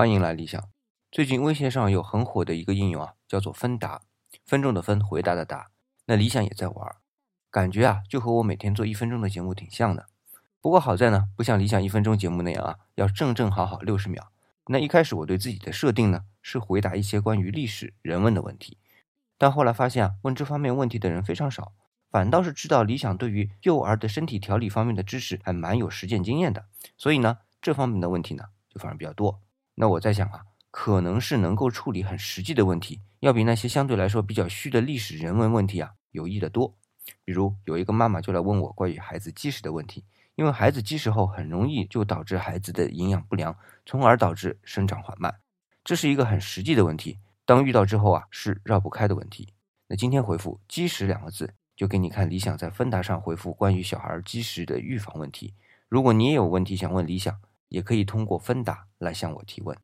[0.00, 0.70] 欢迎来理想。
[1.12, 4.00] 最近微信上有很火的一个应用啊，叫做分答，
[4.46, 5.72] 分钟的分，回答的答。
[6.06, 6.96] 那理想也在玩，
[7.50, 10.06] 感觉啊就和我每天做一分钟的节目挺像的。
[10.62, 14.32] 不过好在呢，不像理想一分钟节目那样啊，要正正好好六十秒。
[14.68, 18.78] 那一开始我对自己的设定呢，是回答一些关于历史人文的问题，
[19.36, 21.74] 但后来发现啊，问这方面问题的人非常少。
[22.10, 26.64] 反倒是知道理想对于幼儿的身体调理方面的知识还蛮有实践经验的，
[26.96, 29.42] 所以呢，这方面的问题呢就反而比较多。
[29.80, 36.74] 那我在想啊，可能是能够处理很实际的问题，要比那些相对来说比较虚的历史人文问题啊有益的多。
[37.24, 43.56] 比如有一个妈妈就来问我关于孩子积食的问题，因为孩子积食后很容易就导致孩子的营养不良，
[43.86, 45.40] 从而导致生长缓慢，
[45.82, 47.18] 这是一个很实际的问题。
[47.46, 49.54] 当遇到之后啊，是绕不开的问题。
[49.88, 51.54] 那今天回复“积食”两个字。
[51.74, 55.54] 就给你看理想在芬达上回复关于小孩积食的预防问题。
[55.88, 59.76] 如果你也有问题想问理想，也可以通过芬达来向我提问。